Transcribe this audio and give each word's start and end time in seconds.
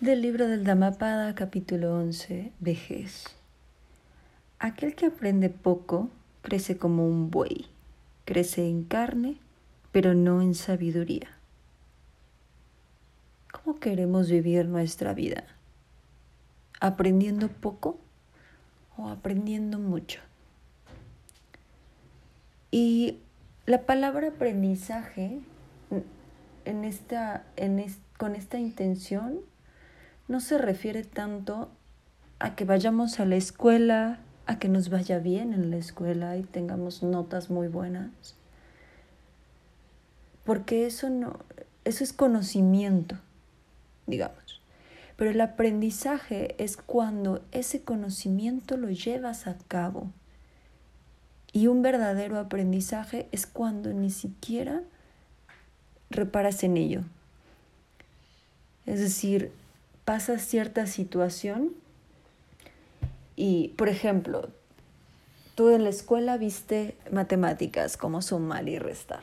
Del 0.00 0.22
libro 0.22 0.46
del 0.46 0.62
Dhammapada, 0.62 1.34
capítulo 1.34 1.92
11, 1.96 2.52
vejez. 2.60 3.24
Aquel 4.60 4.94
que 4.94 5.06
aprende 5.06 5.50
poco 5.50 6.08
crece 6.40 6.78
como 6.78 7.04
un 7.04 7.32
buey, 7.32 7.66
crece 8.24 8.68
en 8.68 8.84
carne, 8.84 9.38
pero 9.90 10.14
no 10.14 10.40
en 10.40 10.54
sabiduría. 10.54 11.26
¿Cómo 13.50 13.80
queremos 13.80 14.30
vivir 14.30 14.66
nuestra 14.66 15.14
vida? 15.14 15.42
¿Aprendiendo 16.78 17.48
poco 17.48 17.98
o 18.96 19.08
aprendiendo 19.08 19.80
mucho? 19.80 20.20
Y 22.70 23.18
la 23.66 23.82
palabra 23.82 24.28
aprendizaje 24.28 25.40
en 26.64 26.84
esta, 26.84 27.42
en 27.56 27.84
con 28.16 28.36
esta 28.36 28.60
intención 28.60 29.40
no 30.28 30.40
se 30.40 30.58
refiere 30.58 31.04
tanto 31.04 31.70
a 32.38 32.54
que 32.54 32.64
vayamos 32.64 33.18
a 33.18 33.24
la 33.24 33.36
escuela, 33.36 34.20
a 34.46 34.58
que 34.58 34.68
nos 34.68 34.90
vaya 34.90 35.18
bien 35.18 35.52
en 35.52 35.70
la 35.70 35.76
escuela 35.76 36.36
y 36.36 36.42
tengamos 36.42 37.02
notas 37.02 37.50
muy 37.50 37.68
buenas. 37.68 38.36
Porque 40.44 40.86
eso 40.86 41.10
no 41.10 41.40
eso 41.88 42.04
es 42.04 42.12
conocimiento, 42.12 43.16
digamos. 44.06 44.60
Pero 45.16 45.30
el 45.30 45.40
aprendizaje 45.40 46.54
es 46.62 46.76
cuando 46.76 47.42
ese 47.50 47.82
conocimiento 47.82 48.76
lo 48.76 48.90
llevas 48.90 49.46
a 49.46 49.56
cabo. 49.68 50.12
Y 51.50 51.66
un 51.66 51.80
verdadero 51.80 52.38
aprendizaje 52.38 53.26
es 53.32 53.46
cuando 53.46 53.92
ni 53.94 54.10
siquiera 54.10 54.82
reparas 56.10 56.62
en 56.62 56.76
ello. 56.76 57.04
Es 58.84 59.00
decir, 59.00 59.50
pasa 60.08 60.38
cierta 60.38 60.86
situación 60.86 61.74
y, 63.36 63.74
por 63.76 63.90
ejemplo, 63.90 64.48
tú 65.54 65.68
en 65.68 65.84
la 65.84 65.90
escuela 65.90 66.38
viste 66.38 66.94
matemáticas 67.12 67.98
como 67.98 68.22
sumar 68.22 68.70
y 68.70 68.78
restar. 68.78 69.20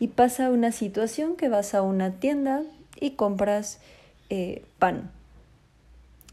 Y 0.00 0.08
pasa 0.08 0.50
una 0.50 0.72
situación 0.72 1.36
que 1.36 1.48
vas 1.48 1.76
a 1.76 1.82
una 1.82 2.10
tienda 2.10 2.64
y 2.98 3.12
compras 3.12 3.78
eh, 4.30 4.64
pan. 4.80 5.12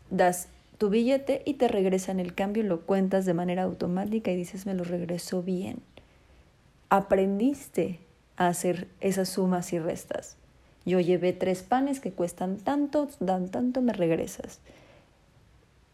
Das 0.09 0.47
tu 0.79 0.89
billete 0.89 1.43
y 1.45 1.53
te 1.53 1.67
regresan 1.67 2.19
el 2.19 2.33
cambio, 2.33 2.63
lo 2.63 2.81
cuentas 2.81 3.27
de 3.27 3.35
manera 3.35 3.61
automática 3.61 4.31
y 4.31 4.37
dices, 4.37 4.65
me 4.65 4.73
lo 4.73 4.85
regresó 4.85 5.43
bien. 5.43 5.83
Aprendiste 6.89 7.99
a 8.37 8.47
hacer 8.47 8.87
esas 9.01 9.29
sumas 9.29 9.71
y 9.71 9.77
restas. 9.77 10.35
Yo 10.85 10.99
llevé 10.99 11.33
tres 11.33 11.63
panes 11.63 11.99
que 11.99 12.11
cuestan 12.11 12.57
tanto, 12.57 13.09
dan 13.19 13.49
tanto, 13.49 13.81
me 13.81 13.93
regresas. 13.93 14.59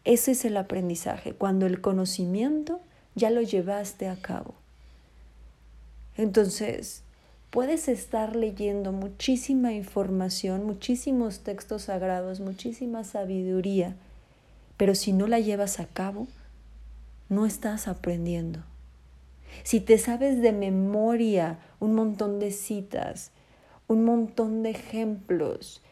Ese 0.04 0.32
es 0.32 0.44
el 0.44 0.56
aprendizaje, 0.56 1.32
cuando 1.32 1.66
el 1.66 1.80
conocimiento 1.80 2.80
ya 3.14 3.30
lo 3.30 3.40
llevaste 3.40 4.08
a 4.08 4.16
cabo. 4.16 4.54
Entonces, 6.16 7.02
puedes 7.50 7.88
estar 7.88 8.36
leyendo 8.36 8.92
muchísima 8.92 9.72
información, 9.72 10.64
muchísimos 10.64 11.40
textos 11.40 11.82
sagrados, 11.82 12.40
muchísima 12.40 13.04
sabiduría, 13.04 13.94
pero 14.76 14.94
si 14.94 15.12
no 15.12 15.26
la 15.26 15.38
llevas 15.38 15.80
a 15.80 15.86
cabo, 15.86 16.26
no 17.28 17.46
estás 17.46 17.88
aprendiendo. 17.88 18.60
Si 19.64 19.80
te 19.80 19.98
sabes 19.98 20.42
de 20.42 20.52
memoria 20.52 21.58
un 21.78 21.94
montón 21.94 22.40
de 22.40 22.50
citas, 22.50 23.30
un 23.92 24.04
montón 24.04 24.62
de 24.62 24.70
ejemplos 24.70 25.82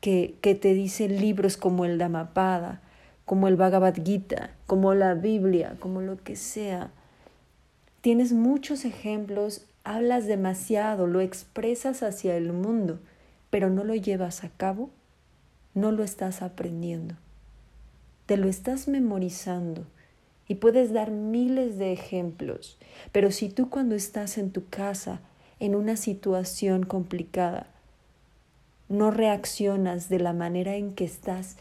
que, 0.00 0.36
que 0.40 0.54
te 0.54 0.74
dicen 0.74 1.20
libros 1.20 1.56
como 1.56 1.84
el 1.84 1.98
Dhammapada, 1.98 2.80
como 3.24 3.46
el 3.46 3.56
Bhagavad 3.56 3.94
Gita, 3.94 4.50
como 4.66 4.94
la 4.94 5.14
Biblia, 5.14 5.76
como 5.78 6.00
lo 6.00 6.16
que 6.22 6.36
sea. 6.36 6.90
Tienes 8.00 8.32
muchos 8.32 8.84
ejemplos, 8.84 9.66
hablas 9.84 10.26
demasiado, 10.26 11.06
lo 11.06 11.20
expresas 11.20 12.02
hacia 12.02 12.36
el 12.36 12.52
mundo, 12.52 12.98
pero 13.50 13.70
no 13.70 13.84
lo 13.84 13.94
llevas 13.94 14.42
a 14.42 14.48
cabo, 14.48 14.90
no 15.74 15.92
lo 15.92 16.02
estás 16.02 16.42
aprendiendo. 16.42 17.14
Te 18.26 18.36
lo 18.36 18.48
estás 18.48 18.88
memorizando 18.88 19.84
y 20.48 20.56
puedes 20.56 20.92
dar 20.92 21.10
miles 21.10 21.78
de 21.78 21.92
ejemplos, 21.92 22.78
pero 23.12 23.30
si 23.30 23.48
tú 23.48 23.70
cuando 23.70 23.94
estás 23.94 24.38
en 24.38 24.50
tu 24.50 24.68
casa 24.68 25.20
en 25.60 25.74
una 25.74 25.96
situación 25.96 26.84
complicada, 26.84 27.66
no 28.88 29.10
reaccionas 29.10 30.08
de 30.08 30.18
la 30.18 30.32
manera 30.32 30.74
en 30.74 30.94
que 30.94 31.04
estás 31.04 31.56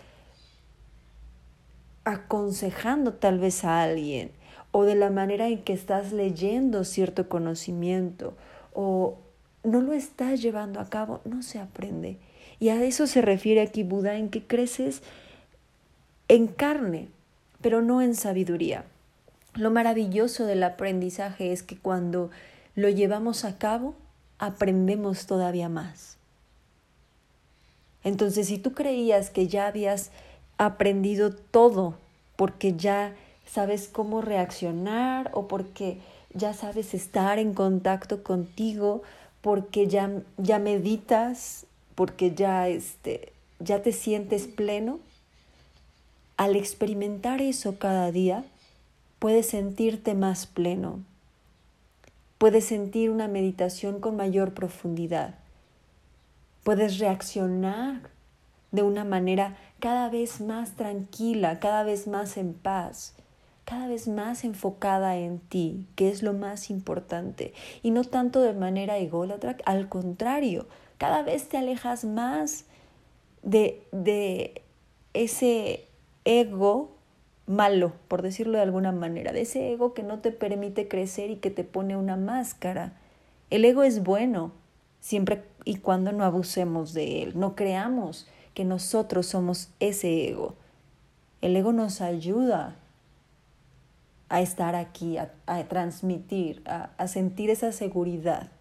aconsejando 2.06 3.14
tal 3.14 3.38
vez 3.38 3.64
a 3.64 3.84
alguien 3.84 4.32
o 4.72 4.84
de 4.84 4.96
la 4.96 5.10
manera 5.10 5.48
en 5.48 5.62
que 5.64 5.74
estás 5.74 6.12
leyendo 6.12 6.84
cierto 6.84 7.30
conocimiento 7.30 8.34
o 8.74 9.18
no 9.64 9.82
lo 9.82 9.94
estás 9.94 10.42
llevando 10.42 10.80
a 10.80 10.90
cabo, 10.90 11.22
no 11.26 11.44
se 11.44 11.60
aprende. 11.60 12.18
Y 12.60 12.70
a 12.70 12.84
eso 12.84 13.08
se 13.08 13.22
refiere 13.22 13.62
aquí 13.62 13.84
Buda, 13.84 14.16
en 14.16 14.30
que 14.30 14.44
creces 14.44 15.02
en 16.28 16.48
carne, 16.48 17.10
pero 17.62 17.82
no 17.82 18.02
en 18.02 18.16
sabiduría. 18.16 18.86
Lo 19.56 19.72
maravilloso 19.72 20.46
del 20.46 20.64
aprendizaje 20.64 21.52
es 21.52 21.64
que 21.64 21.78
cuando 21.78 22.30
lo 22.80 22.90
llevamos 22.90 23.46
a 23.46 23.58
cabo, 23.58 23.96
aprendemos 24.38 25.26
todavía 25.26 25.70
más. 25.70 26.18
Entonces, 28.04 28.48
si 28.48 28.58
tú 28.58 28.74
creías 28.74 29.30
que 29.30 29.48
ya 29.48 29.68
habías 29.68 30.12
aprendido 30.58 31.34
todo 31.34 31.96
porque 32.36 32.76
ya 32.76 33.14
sabes 33.46 33.90
cómo 33.92 34.22
reaccionar 34.22 35.30
o 35.34 35.48
porque 35.48 35.98
ya 36.34 36.54
sabes 36.54 36.94
estar 36.94 37.40
en 37.40 37.54
contacto 37.54 38.24
contigo, 38.24 39.02
porque 39.42 39.88
ya, 39.88 40.10
ya 40.38 40.60
meditas, 40.60 41.66
porque 41.96 42.34
ya, 42.34 42.70
este, 42.70 43.34
ya 43.60 43.82
te 43.82 43.92
sientes 43.92 44.48
pleno, 44.48 45.00
al 46.38 46.56
experimentar 46.56 47.42
eso 47.42 47.78
cada 47.78 48.12
día, 48.12 48.46
puedes 49.20 49.48
sentirte 49.48 50.14
más 50.14 50.46
pleno, 50.46 51.00
Puedes 52.40 52.68
sentir 52.68 53.10
una 53.10 53.28
meditación 53.28 54.00
con 54.00 54.16
mayor 54.16 54.54
profundidad. 54.54 55.36
Puedes 56.64 56.98
reaccionar 56.98 58.00
de 58.72 58.82
una 58.82 59.04
manera 59.04 59.58
cada 59.82 60.08
vez 60.10 60.40
más 60.40 60.72
tranquila, 60.78 61.60
cada 61.60 61.84
vez 61.84 62.08
más 62.08 62.38
en 62.38 62.54
paz, 62.54 63.14
cada 63.66 63.88
vez 63.88 64.08
más 64.08 64.46
enfocada 64.46 65.18
en 65.18 65.40
ti, 65.40 65.86
que 65.98 66.08
es 66.08 66.24
lo 66.24 66.32
más 66.32 66.70
importante, 66.70 67.54
y 67.84 67.92
no 67.92 68.06
tanto 68.06 68.40
de 68.40 68.54
manera 68.54 68.98
ególatra, 68.98 69.58
al 69.66 69.90
contrario, 69.90 70.66
cada 70.98 71.24
vez 71.24 71.50
te 71.50 71.58
alejas 71.58 72.06
más 72.06 72.64
de, 73.44 73.86
de 73.92 74.62
ese 75.14 75.88
ego 76.24 76.99
malo, 77.50 77.94
por 78.08 78.22
decirlo 78.22 78.58
de 78.60 78.64
alguna 78.64 78.92
manera, 78.92 79.34
de 79.34 79.42
ese 79.42 79.74
ego 79.74 79.96
que 79.96 80.04
no 80.04 80.20
te 80.20 80.32
permite 80.32 80.88
crecer 80.88 81.32
y 81.32 81.38
que 81.38 81.50
te 81.50 81.64
pone 81.64 81.98
una 81.98 82.16
máscara. 82.16 82.94
El 83.50 83.66
ego 83.66 83.82
es 83.82 84.04
bueno, 84.04 84.52
siempre 85.02 85.44
y 85.66 85.78
cuando 85.78 86.12
no 86.12 86.24
abusemos 86.24 86.94
de 86.94 87.24
él, 87.24 87.40
no 87.40 87.56
creamos 87.56 88.28
que 88.54 88.66
nosotros 88.66 89.26
somos 89.26 89.70
ese 89.80 90.30
ego. 90.30 90.54
El 91.42 91.56
ego 91.56 91.74
nos 91.74 92.02
ayuda 92.02 92.76
a 94.30 94.42
estar 94.42 94.76
aquí, 94.76 95.18
a, 95.18 95.32
transmitir, 95.68 96.62
a, 96.66 97.08
sentir 97.08 97.50
esa 97.50 97.72
seguridad. 97.72 98.52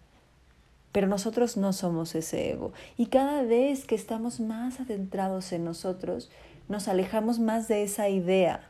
Pero 0.91 1.05
nosotros 1.05 1.57
no 1.57 1.73
somos 1.73 2.15
ese 2.15 2.49
ego. 2.49 2.73
Y 2.97 3.05
cada 3.05 3.43
vez 3.43 3.85
que 3.85 3.93
estamos 3.93 4.39
más 4.39 4.79
adentrados 4.79 5.51
en 5.51 5.63
nosotros, 5.63 6.31
nos 6.67 6.87
alejamos 6.87 7.37
más 7.37 7.67
de 7.67 7.83
esa 7.83 8.09
idea 8.09 8.69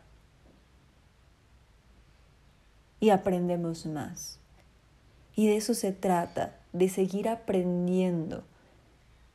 y 3.00 3.12
aprendemos 3.12 3.86
más. 3.86 4.40
Y 5.36 5.48
de 5.48 5.58
eso 5.58 5.74
se 5.74 5.92
trata, 5.92 6.56
de 6.74 6.90
seguir 6.90 7.30
aprendiendo, 7.30 8.44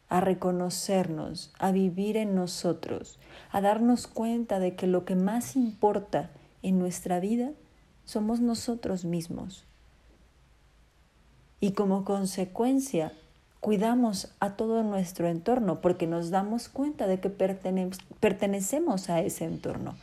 a 0.09 0.21
reconocernos, 0.21 1.53
a 1.59 1.73
vivir 1.73 2.17
en 2.17 2.35
nosotros, 2.35 3.19
a 3.51 3.61
darnos 3.61 4.07
cuenta 4.07 4.59
de 4.59 4.77
que 4.77 4.87
lo 4.87 5.05
que 5.05 5.17
más 5.17 5.57
importa 5.57 6.31
en 6.63 6.79
nuestra 6.79 7.21
vida 7.21 7.51
somos 8.05 8.41
nosotros 8.41 9.05
mismos. 9.05 9.65
Y 11.61 11.73
como 11.73 12.05
consecuencia, 12.05 13.13
cuidamos 13.61 14.29
a 14.41 14.57
todo 14.57 14.83
nuestro 14.83 15.27
entorno 15.27 15.81
porque 15.81 16.07
nos 16.07 16.31
damos 16.31 16.69
cuenta 16.69 17.07
de 17.07 17.21
que 17.21 17.31
pertenecemos 17.31 19.09
a 19.09 19.21
ese 19.21 19.47
entorno. 19.47 19.95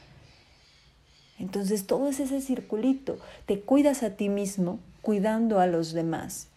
Entonces 1.42 1.88
todo 1.88 2.08
es 2.08 2.20
ese 2.20 2.40
circulito. 2.40 3.18
Te 3.48 3.60
cuidas 3.62 4.04
a 4.04 4.12
ti 4.12 4.30
mismo 4.30 4.80
cuidando 5.02 5.60
a 5.60 5.66
los 5.66 5.92
demás. 5.92 6.48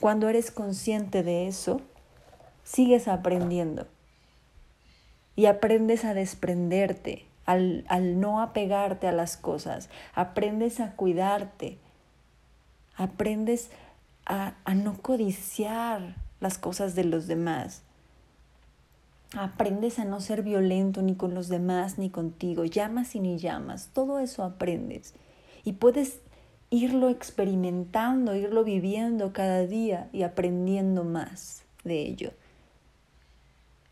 Cuando 0.00 0.28
eres 0.28 0.50
consciente 0.50 1.22
de 1.22 1.48
eso, 1.48 1.80
sigues 2.62 3.08
aprendiendo. 3.08 3.86
y 5.36 5.46
aprendes 5.46 6.04
a 6.04 6.14
desprenderte, 6.14 7.26
al, 7.46 7.84
al, 7.88 8.20
no 8.20 8.40
apegarte 8.40 9.08
a 9.08 9.12
las 9.12 9.36
cosas, 9.36 9.88
aprendes 10.14 10.78
a 10.78 10.92
cuidarte, 10.92 11.78
aprendes 12.96 13.70
a, 14.26 14.54
a 14.64 14.74
no 14.74 14.96
codiciar 15.02 16.14
las 16.40 16.58
cosas 16.58 16.94
de 16.94 17.04
los 17.04 17.26
demás. 17.26 17.82
Aprendes 19.36 19.98
a 19.98 20.04
no 20.04 20.20
ser 20.20 20.42
violento 20.42 21.02
ni 21.02 21.14
con 21.14 21.34
los 21.34 21.48
demás 21.48 21.98
ni 21.98 22.10
contigo, 22.10 22.64
llamas 22.64 23.14
y 23.14 23.20
ni 23.20 23.38
llamas, 23.38 23.90
todo 23.92 24.18
eso 24.18 24.44
aprendes. 24.44 25.14
Y 25.64 25.72
puedes 25.72 26.20
irlo 26.70 27.08
experimentando, 27.08 28.34
irlo 28.34 28.64
viviendo 28.64 29.32
cada 29.32 29.66
día 29.66 30.08
y 30.12 30.22
aprendiendo 30.22 31.04
más 31.04 31.64
de 31.84 32.02
ello 32.02 32.32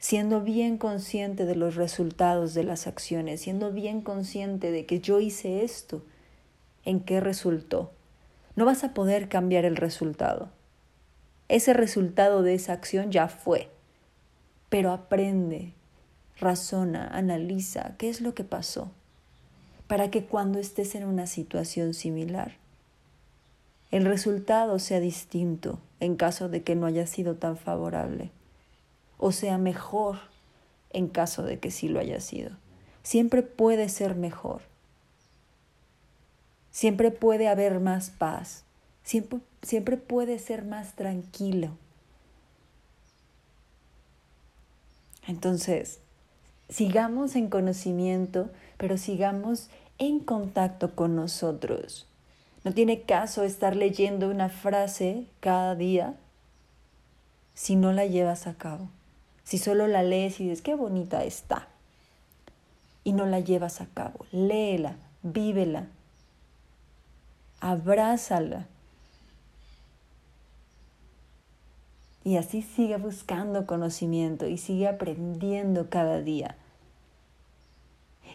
siendo 0.02 0.40
bien 0.40 0.78
consciente 0.78 1.44
de 1.44 1.54
los 1.54 1.76
resultados 1.76 2.54
de 2.54 2.64
las 2.64 2.88
acciones, 2.88 3.40
siendo 3.40 3.70
bien 3.70 4.00
consciente 4.00 4.72
de 4.72 4.84
que 4.84 4.98
yo 4.98 5.20
hice 5.20 5.62
esto, 5.62 6.02
¿en 6.84 6.98
qué 6.98 7.20
resultó? 7.20 7.92
No 8.56 8.64
vas 8.64 8.82
a 8.82 8.94
poder 8.94 9.28
cambiar 9.28 9.64
el 9.64 9.76
resultado. 9.76 10.50
Ese 11.48 11.72
resultado 11.72 12.42
de 12.42 12.54
esa 12.54 12.72
acción 12.72 13.12
ya 13.12 13.28
fue, 13.28 13.70
pero 14.72 14.90
aprende, 14.90 15.74
razona, 16.40 17.06
analiza 17.08 17.94
qué 17.98 18.08
es 18.08 18.22
lo 18.22 18.32
que 18.32 18.42
pasó, 18.42 18.90
para 19.86 20.10
que 20.10 20.24
cuando 20.24 20.58
estés 20.58 20.94
en 20.94 21.04
una 21.04 21.26
situación 21.26 21.92
similar, 21.92 22.56
el 23.90 24.06
resultado 24.06 24.78
sea 24.78 24.98
distinto 24.98 25.78
en 26.00 26.16
caso 26.16 26.48
de 26.48 26.62
que 26.62 26.74
no 26.74 26.86
haya 26.86 27.06
sido 27.06 27.34
tan 27.34 27.58
favorable 27.58 28.30
o 29.18 29.30
sea 29.30 29.58
mejor 29.58 30.20
en 30.88 31.08
caso 31.08 31.42
de 31.42 31.58
que 31.58 31.70
sí 31.70 31.88
lo 31.88 32.00
haya 32.00 32.20
sido. 32.20 32.52
Siempre 33.02 33.42
puede 33.42 33.90
ser 33.90 34.14
mejor. 34.14 34.62
Siempre 36.70 37.10
puede 37.10 37.46
haber 37.48 37.78
más 37.78 38.08
paz. 38.08 38.64
Siempre, 39.04 39.40
siempre 39.60 39.98
puede 39.98 40.38
ser 40.38 40.64
más 40.64 40.94
tranquilo. 40.94 41.76
Entonces, 45.26 46.00
sigamos 46.68 47.36
en 47.36 47.48
conocimiento, 47.48 48.50
pero 48.76 48.96
sigamos 48.96 49.68
en 49.98 50.20
contacto 50.20 50.94
con 50.94 51.14
nosotros. 51.16 52.06
No 52.64 52.72
tiene 52.72 53.02
caso 53.02 53.42
estar 53.42 53.76
leyendo 53.76 54.28
una 54.28 54.48
frase 54.48 55.26
cada 55.40 55.74
día 55.74 56.14
si 57.54 57.76
no 57.76 57.92
la 57.92 58.06
llevas 58.06 58.46
a 58.46 58.54
cabo. 58.54 58.88
Si 59.44 59.58
solo 59.58 59.86
la 59.88 60.02
lees 60.02 60.40
y 60.40 60.44
dices, 60.44 60.62
qué 60.62 60.74
bonita 60.74 61.24
está, 61.24 61.68
y 63.04 63.12
no 63.12 63.26
la 63.26 63.40
llevas 63.40 63.80
a 63.80 63.86
cabo, 63.86 64.24
léela, 64.30 64.96
vívela, 65.22 65.86
abrázala. 67.60 68.66
Y 72.24 72.36
así 72.36 72.62
sigue 72.62 72.96
buscando 72.96 73.66
conocimiento 73.66 74.46
y 74.46 74.58
sigue 74.58 74.88
aprendiendo 74.88 75.90
cada 75.90 76.20
día. 76.20 76.56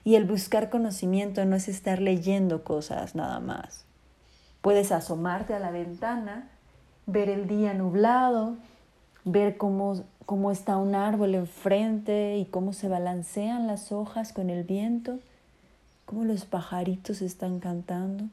Y 0.04 0.16
el 0.16 0.26
buscar 0.26 0.70
conocimiento 0.70 1.44
no 1.46 1.56
es 1.56 1.68
estar 1.68 2.02
leyendo 2.02 2.64
cosas 2.64 3.16
nada 3.16 3.40
más. 3.40 3.86
Puedes 4.62 4.92
asomarte 4.92 5.54
a 5.54 5.60
la 5.60 5.72
ventana, 5.72 6.50
ver 7.06 7.30
el 7.30 7.48
día 7.48 7.74
nublado, 7.74 8.58
ver 9.24 9.58
cómo, 9.58 10.04
cómo 10.26 10.52
está 10.52 10.78
un 10.78 10.96
árbol 10.96 11.36
enfrente 11.36 12.38
y 12.38 12.46
cómo 12.46 12.74
se 12.74 12.90
balancean 12.90 13.68
las 13.68 13.92
hojas 13.92 14.34
con 14.34 14.50
el 14.50 14.64
viento, 14.64 15.20
cómo 16.06 16.26
los 16.26 16.46
pajaritos 16.46 17.22
están 17.22 17.60
cantando, 17.60 18.26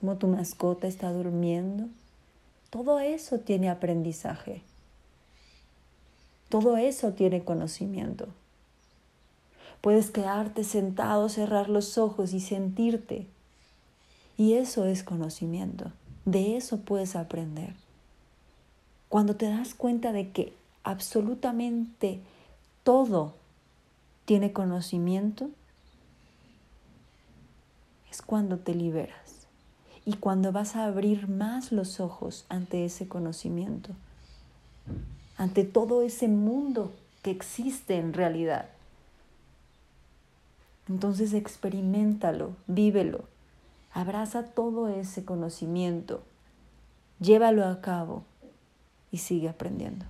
cómo 0.00 0.16
tu 0.16 0.28
mascota 0.28 0.86
está 0.86 1.12
durmiendo. 1.12 1.88
Todo 2.70 3.00
eso 3.00 3.38
tiene 3.40 3.70
aprendizaje. 3.70 4.62
Todo 6.50 6.76
eso 6.76 7.12
tiene 7.12 7.42
conocimiento. 7.42 8.28
Puedes 9.80 10.10
quedarte 10.10 10.64
sentado, 10.64 11.28
cerrar 11.28 11.70
los 11.70 11.96
ojos 11.96 12.34
y 12.34 12.40
sentirte. 12.40 13.26
Y 14.36 14.54
eso 14.54 14.84
es 14.84 15.02
conocimiento. 15.02 15.92
De 16.24 16.56
eso 16.56 16.80
puedes 16.80 17.16
aprender. 17.16 17.74
Cuando 19.08 19.34
te 19.36 19.48
das 19.48 19.74
cuenta 19.74 20.12
de 20.12 20.30
que 20.30 20.52
absolutamente 20.84 22.20
todo 22.82 23.34
tiene 24.26 24.52
conocimiento, 24.52 25.48
es 28.10 28.20
cuando 28.20 28.58
te 28.58 28.74
liberas 28.74 29.37
y 30.08 30.14
cuando 30.14 30.52
vas 30.52 30.74
a 30.74 30.86
abrir 30.86 31.28
más 31.28 31.70
los 31.70 32.00
ojos 32.00 32.46
ante 32.48 32.86
ese 32.86 33.08
conocimiento, 33.08 33.90
ante 35.36 35.64
todo 35.64 36.00
ese 36.00 36.28
mundo 36.28 36.94
que 37.20 37.30
existe 37.30 37.98
en 37.98 38.14
realidad. 38.14 38.70
Entonces 40.88 41.34
experimentalo, 41.34 42.52
vívelo, 42.66 43.24
abraza 43.92 44.44
todo 44.44 44.88
ese 44.88 45.26
conocimiento, 45.26 46.22
llévalo 47.20 47.66
a 47.66 47.82
cabo 47.82 48.24
y 49.12 49.18
sigue 49.18 49.50
aprendiendo. 49.50 50.06